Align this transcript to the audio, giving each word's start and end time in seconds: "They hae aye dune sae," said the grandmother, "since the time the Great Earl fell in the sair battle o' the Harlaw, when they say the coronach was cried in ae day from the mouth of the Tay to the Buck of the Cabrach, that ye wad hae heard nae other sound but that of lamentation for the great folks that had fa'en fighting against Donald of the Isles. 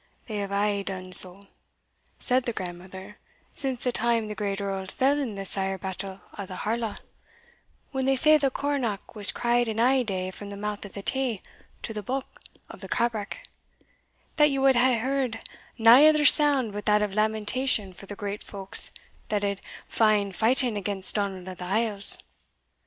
"They 0.25 0.39
hae 0.39 0.45
aye 0.49 0.81
dune 0.81 1.11
sae," 1.13 1.41
said 2.17 2.45
the 2.45 2.53
grandmother, 2.53 3.17
"since 3.51 3.83
the 3.83 3.91
time 3.91 4.29
the 4.29 4.33
Great 4.33 4.59
Earl 4.59 4.87
fell 4.87 5.19
in 5.19 5.35
the 5.35 5.45
sair 5.45 5.77
battle 5.77 6.21
o' 6.39 6.47
the 6.47 6.55
Harlaw, 6.65 6.95
when 7.91 8.05
they 8.07 8.15
say 8.15 8.35
the 8.39 8.49
coronach 8.49 9.13
was 9.13 9.31
cried 9.31 9.67
in 9.67 9.79
ae 9.79 10.03
day 10.03 10.31
from 10.31 10.49
the 10.49 10.57
mouth 10.57 10.85
of 10.85 10.93
the 10.93 11.03
Tay 11.03 11.39
to 11.83 11.93
the 11.93 12.01
Buck 12.01 12.41
of 12.67 12.79
the 12.79 12.89
Cabrach, 12.89 13.47
that 14.37 14.49
ye 14.49 14.57
wad 14.57 14.75
hae 14.75 14.97
heard 14.97 15.39
nae 15.77 16.07
other 16.07 16.25
sound 16.25 16.73
but 16.73 16.87
that 16.87 17.03
of 17.03 17.13
lamentation 17.13 17.93
for 17.93 18.07
the 18.07 18.15
great 18.15 18.43
folks 18.43 18.89
that 19.29 19.43
had 19.43 19.61
fa'en 19.87 20.31
fighting 20.31 20.75
against 20.77 21.13
Donald 21.13 21.47
of 21.47 21.59
the 21.59 21.65
Isles. 21.65 22.17